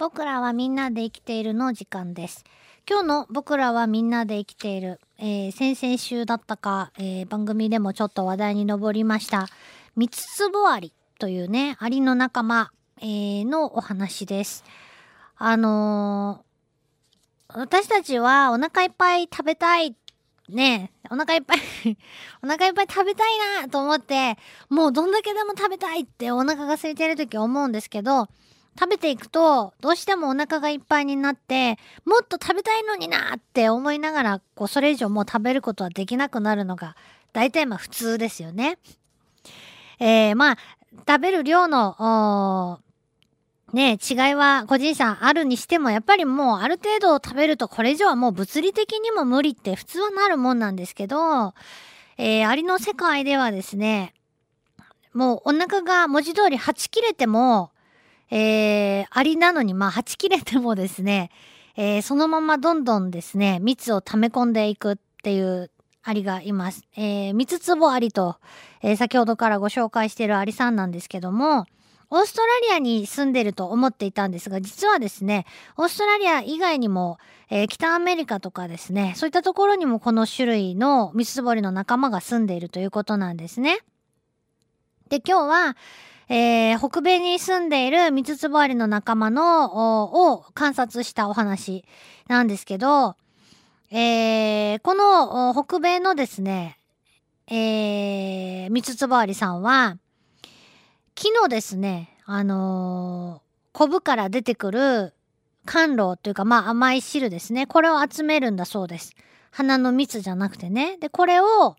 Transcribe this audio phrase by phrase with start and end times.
[0.00, 2.42] 僕らはみんなで生きているの時間です。
[2.88, 9.46] 今日の僕らはみんなで生きている、えー先々週だったか、えー番組でもちょっと話題に上りました、
[9.96, 12.70] 三つつぼアリというね、アリの仲間、
[13.02, 14.64] えーのお話です。
[15.36, 19.94] あのー私たちはお腹いっぱい食べたい
[20.48, 21.58] ねえ、お腹いっぱい
[22.42, 24.38] お腹いっぱい食べたいなと思って、
[24.70, 28.28] もうどんだけでも食べたいってお腹が空いてる時思うんですけど、
[28.78, 36.96] 食べていくと、どうしてもお腹がいっぱいになって、もっと食べたいのになって思いながら、こう、それ以上もう食べることはできなくなるのが、
[37.32, 38.78] 大体まあ普通ですよね。
[39.98, 40.56] えー、まあ、
[41.06, 42.80] 食べる量の、
[43.72, 51.54] ね違いは個人差あるにしても、やっぱりもうある程度食べるとこれ以上はもう物理的にも無理って普通はなるもんなんですけど、
[52.18, 54.12] えー、アリの世界ではですね、
[55.12, 57.70] もうお腹が文字通りはち切れても、
[58.30, 61.30] えー、アリなのにまあはち切れてもですね、
[61.76, 65.70] えーそのままどんどんですね、蜜を溜め込んでいくっていう
[66.02, 66.84] アリがいます。
[66.96, 68.36] えー、三つ壺アリと、
[68.82, 71.66] えー先ほどからご紹介しているアリさんなんですけども、
[72.12, 75.46] オーストラリアに住んでると思っていたんですが、実はですね、
[75.76, 77.18] オーストラリア以外にも、
[77.50, 83.78] えー北アメリカとかですね、そういったところにもこの種類のミツボリの仲間が住んでいるということなんですね。
[85.08, 85.76] で、今日は、
[86.32, 91.84] えー北米に住んでいるミツツボアリの仲間の、を観察したお話
[92.28, 93.16] なんですけど、
[93.90, 96.78] えーこの北米のですね、
[97.48, 99.98] えー、ミツツボアリさんは、
[101.16, 105.12] 木のですね、あのー、コブから出てくる
[105.66, 107.66] 甘露というか、まあ甘い汁ですね。
[107.66, 109.16] これを集めるんだそうです。
[109.50, 110.96] 花の蜜じゃなくてね。
[110.98, 111.74] で、これを、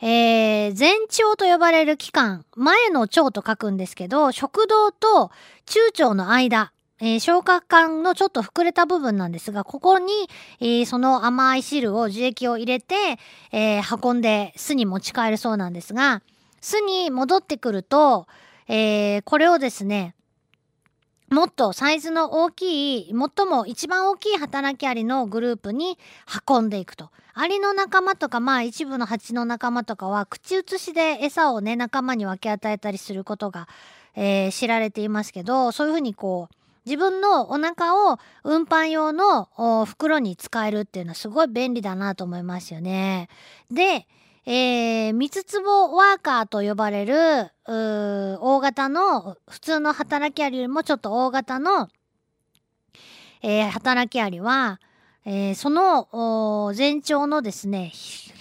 [0.00, 5.30] えー、前腸と呼ばれる器官、前の腸と書くんですけど、食道と
[5.66, 10.12] 中腸の間、えー消化管のちょっと膨れた部分なんですが、ここに、
[10.60, 12.94] えーその甘い汁を、樹液を入れて、
[13.52, 16.22] えー運んで巣に持ち帰るそうなんですが、
[16.60, 18.26] 巣に戻ってくると、
[18.68, 20.14] えこれをですね、
[21.34, 25.98] もっとサイズの大きい、最も一番大きい働きアリのグループに
[26.48, 27.10] 運んでいくと。
[27.34, 33.68] アリの仲間とか、まあ一部の蜂の仲間とかは、口移しで餌をね、仲間に分け与えたりすることが、
[34.14, 36.54] えー知られていますけど、そういうふうにこう、
[36.86, 39.48] 自分のお腹を運搬用の
[39.86, 43.28] 袋に使えるっていうのはすごい便利だなと思いますよね。
[43.72, 44.06] で、
[44.46, 51.88] えー、三つ壺ワーカーと呼ばれる、大型の、普通の働きアリよりもちょっと大型の、
[53.42, 54.80] えー働きアリは、
[55.24, 56.08] えーその
[56.68, 57.92] お前腸のですね、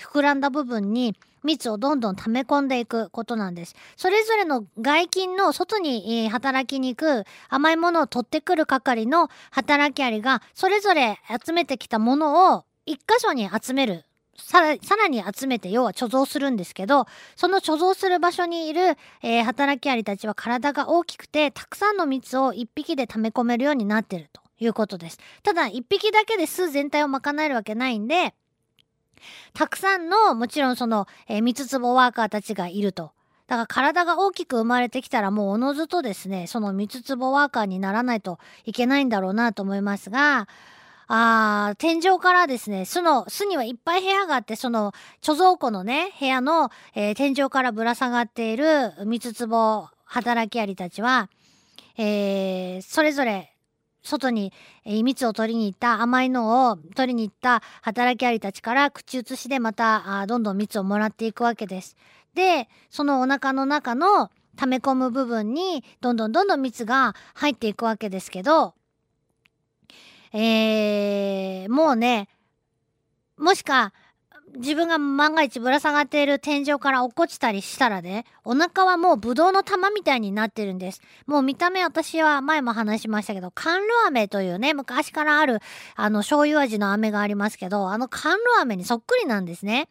[0.02, 1.16] 膨らんだ部分に
[1.46, 3.74] 蜜をどんどん溜め込んでいくことなんです。
[3.96, 14.04] それぞれの外筋の外に、働きに行く甘いものを取ってくる係の働きアリが、それぞれ集めてきたものを一箇所に集める。
[14.38, 17.06] さらさらに集めて要は貯蔵するんですけど
[17.36, 25.20] その貯蔵する場所にいる、えー働きアリたちは体が大きくてたくさんの蜜を一匹で溜め込めるようになってるということです。
[25.44, 28.34] ただ一匹だけで巣全体を賄えるわけないんで
[29.54, 33.12] たくさんのもちろんその、えー、蜜壺ワーカーたちがいると。
[33.48, 40.48] だから体が大きく生まれてきたらもうおのずとですねその蜜壺ワーカーにならないといけないんだろうなと思いますが
[41.08, 51.30] あ天井からですね、巣の、巣にはいっぱい部屋があって、その貯蔵庫のね、部屋の、えー天井からぶら下がっている蜜壺働きアリたちは、
[51.98, 53.50] えーそれぞれ
[54.02, 54.54] 外に、
[54.86, 61.96] えー蜜を取りに行った甘いのを取りに行った働きアリたちから口移しでまたあどんどん蜜をもらっていくわけです。
[62.34, 68.74] で、そのお腹の中の溜め込む部分にどんどんどんどん蜜が入っていくわけですけど、
[70.34, 72.28] えー、もうね、
[73.38, 73.94] もしか、
[74.56, 81.02] 自分が万が一ぶら下がっている天井から落っこちたりしたらね、お腹はもうブドウの玉みたいになってるんです。
[81.26, 85.60] もう見た目私は前も話しましたけど、甘露飴というね、昔からある、
[85.96, 89.88] あの、醤油味の飴がありますけど、あの甘露飴にそっくりなんですね。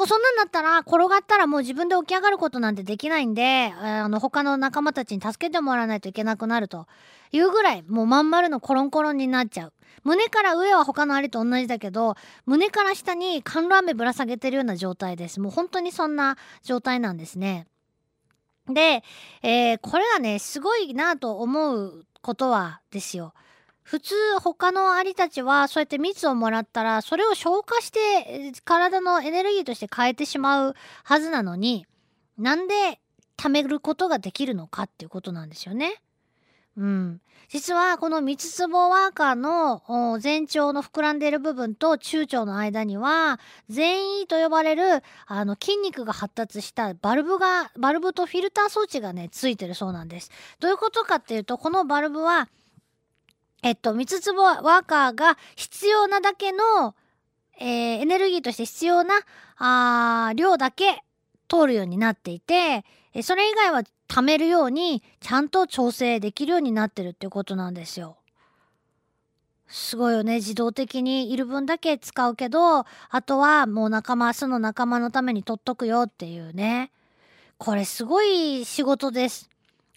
[0.00, 6.86] もうそんなんだったら、転がったらもう自分で起き上がることなんてできないんで、あの、他の仲間たちに助けてもらわないといけなくなると
[7.32, 9.72] いうぐらい、もうまん丸のコロンコロンになっちゃう。
[10.02, 12.14] 胸から上は他のアリと同じだけど、
[12.46, 15.38] 胸から下に甘露飴ぶら下げてるような状態です。
[15.38, 17.66] もう本当にそんな状態なんですね。
[18.70, 19.04] で、
[19.42, 23.34] えーこれはね、すごいなと思うことはですよ。
[23.82, 31.86] 普通他のアリたちはそうやって蜜をもらったらそれを消化して体のエネルギーとして変えてしまうはずなのに
[32.38, 33.00] なんで
[33.36, 36.02] 貯めることができるのかっていうことなんですよね。
[36.76, 37.20] うん。
[37.48, 39.82] 実はこの三つつぼワーカーの
[40.22, 43.40] 前腸の膨らんでいる部分と中腸の間には
[43.74, 50.30] 前位と呼ばれるあの筋肉が発達したバルブがバルブとフィルター装置がねついてるそうなんです。
[50.60, 52.48] どういうことかっていうとこのバルブは
[53.62, 56.94] えっと三つつぼワーカーが必要なだけの、
[57.58, 59.14] えー、エネルギーとして必要な
[59.58, 61.02] あ量だけ
[61.48, 62.84] 通るようになっていて
[63.22, 68.16] それ以外は貯めるようにちゃんと調整できるようになってるっていうことなんですよ。
[69.68, 70.36] すごいよね。
[70.36, 76.90] 自動的にいる分だけ使うけど、あとはもう仲間、巣の仲間のために取っとくよっていうね。
[77.56, 79.48] これすごい仕事です。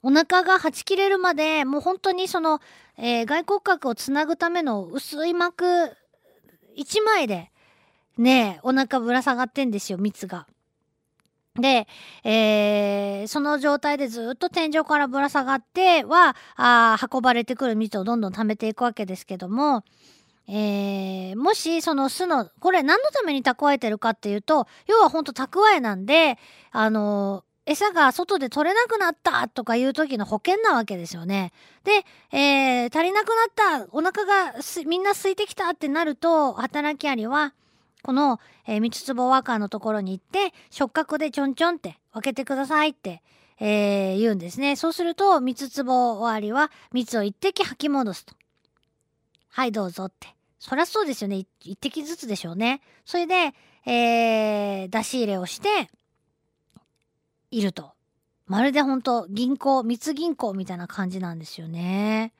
[0.03, 2.61] お腹がはち切れるまで、もう本当にその、
[2.97, 5.65] えー、外骨格をつなぐための薄い膜
[6.77, 7.51] 1枚で、
[8.17, 10.47] ねお腹ぶら下がってんですよ、蜜が。
[11.55, 11.87] で、
[12.23, 19.83] えー、その状態でずっと天井からぶら下がっては、あ運ばれてくる蜜をどんどん溜めていくわけですけども、
[20.47, 26.37] えー、もしその巣の、これ何のために蓄えてるかっていうと、要はほんと蓄えなんで、
[26.71, 31.53] あのー、餌が外で取れなくなったとかいう時の保険なわけですよね。
[31.83, 32.05] で、
[32.37, 33.33] えー、足りなくな
[33.83, 34.53] った、お腹が
[34.85, 37.53] みんな空いてきたってなると、働きアリは、
[38.01, 43.21] この、えー、三つ壺ワーカーのところに行って、触覚でちょんちょんって分けてくださいって、
[43.59, 44.75] えー、言うんですね。
[44.75, 48.35] そうすると、三つ壺終わりは、蜜を一滴吐き戻すと。
[49.49, 50.27] はい、どうぞって。
[50.59, 51.45] そりゃそうですよね。
[51.61, 52.81] 一滴ずつでしょうね。
[53.05, 53.53] それで、
[53.85, 55.89] えー、出し入れをして、
[57.57, 57.93] いると。
[58.45, 62.33] まるでほんと銀行、密銀行みたいな感じなんですよね。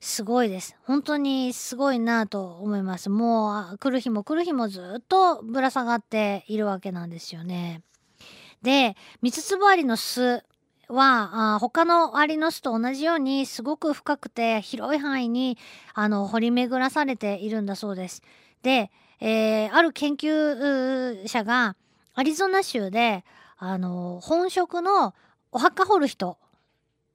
[0.00, 0.76] すごいです。
[0.84, 3.10] 本当にすごいなと思います。
[3.10, 7.82] もう来る日も来る日もずっとぶら下がっているわけなんですよね。
[8.62, 10.44] で、ミツツボアリの巣
[10.88, 15.58] はあ他のアリの巣と同じようにすごく深くて広い範囲に
[15.94, 18.22] あの掘り巡らされているんだそうです。
[18.62, 18.90] で、
[19.20, 21.74] えー、ある研究者が
[22.14, 23.24] アリゾナ州で
[23.58, 25.14] あの本職の
[25.52, 26.38] お墓掘る人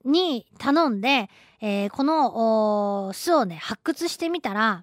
[0.04, 1.30] に頼んで、
[1.60, 4.82] えー、この巣をね発掘してみたら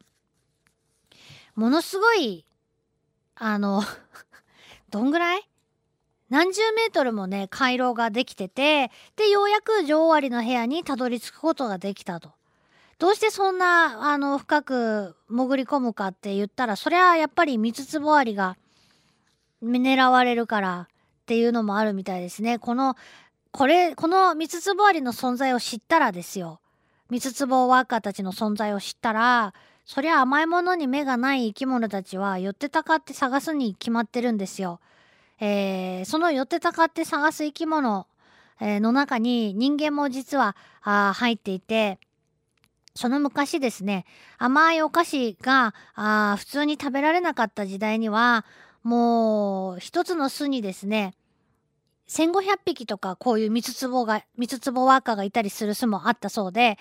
[1.55, 2.45] ものすごい
[3.35, 3.83] あの
[4.89, 5.49] どんぐらい？
[6.29, 12.31] 何十メートルもね回廊ができててでようやく女王アリの部屋にたどり着くことができたと。
[12.99, 18.57] どうしてそんなあの深く潜り込むかって言ったらそれはやっぱりミツツボアリが
[19.63, 20.87] 狙われるから
[21.29, 22.57] っていうのもあるみたいですね。
[22.57, 22.97] この
[23.51, 26.59] これ、この三つ壺アリの存在を知ったらですよ。
[27.11, 29.53] 三つ壺ワーカーたちの存在を知ったら、
[29.85, 34.79] そりゃ甘いものに目がない生き物たちは寄ってたかって探すに決まってるんですよ。
[35.39, 38.07] えー、その寄ってたかって探す生き物、
[38.59, 41.99] え、の中に人間も実はあ入っていて、
[42.95, 44.05] その昔ですね、
[44.39, 48.45] 甘いお菓子があ普通に食べられなかった時代には、
[48.83, 51.13] もう一つの巣にですね、
[52.09, 56.77] 1500匹とかこういう三つ壺が、三つ壺ワーカーがいたりする巣もあったそうで、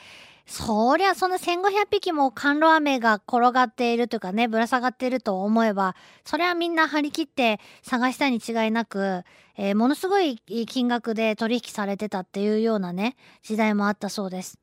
[0.46, 5.94] そりゃその1500匹も甘露飴が転がっているというかね、ぶら下がっていると思えば、
[6.24, 9.24] それはみんな張り切って探したに違いなく、
[9.58, 14.58] えー、ものすごい金額で取引されてたっていうようなね、時代もあったそうです。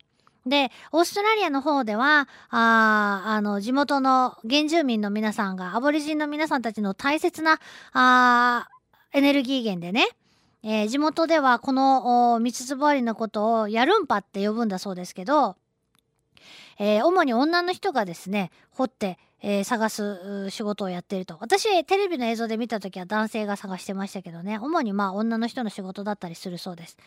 [0.47, 7.59] で、オーストラリアの方では、ああの、地元の原住民の皆さんが、アボリジンの皆さんたちの大切な、
[7.93, 8.67] あ
[9.13, 10.07] エネルギー源でね、
[10.67, 15.55] えー、地元ではこの三つぼアリのことをヤルンパって呼ぶんだそうですけど、
[16.79, 26.97] えー、主に女の人がですね掘って、えー、探す仕事をやっていると私テレビの映像で見た時は男性が探してましたけどね主にまあ女の人の仕事だったりするそうです。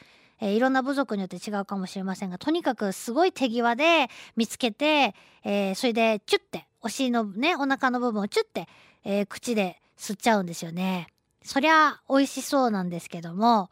[0.41, 8.69] えー、いろんな部族によって違うかもしれませんがとにかくすごい手際で見つけて、えー、それでチュッてお尻のねお腹の部分をチュッて、
[9.03, 11.09] えー、口で吸っちゃうんですよね。
[11.49, 13.71] そりゃ美味しそうなんですけども、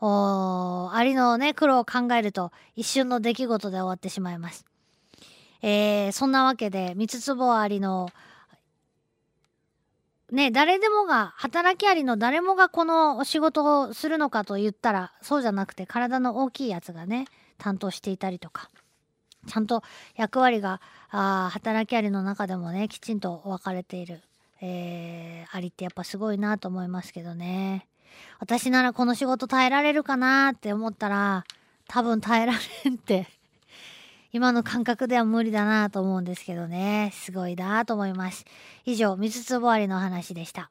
[0.00, 4.66] おアリのね、苦労を考えると一瞬の出来事で終わってしまいます。
[5.62, 8.08] えー、そんなわけで、三つ壺アリの、
[10.32, 17.26] ね、誰でもが、働きアリの誰もがこのお仕事をするのかと言ったら、そうじゃなくて体の大きいやつがね、
[17.58, 18.70] 担当していたりとか、
[19.46, 19.84] ちゃんと
[20.16, 20.80] 役割が、
[21.10, 24.20] あ働きアリの中でもね、きちんと分かれている。
[24.60, 27.86] えー、アリってやっぱすごいなと思いますけどね。
[28.38, 31.44] 私ならこの仕事耐えられるかなって思ったら、
[31.88, 32.52] 多分耐えら
[32.84, 33.26] れんって
[34.32, 37.10] 今の感覚では無理だなと思うんですけどね。
[37.14, 38.44] すごいなと思います。
[38.84, 40.70] 以上、水つぼありの話でした。